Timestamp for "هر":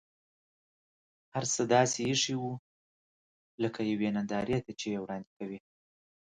1.33-1.43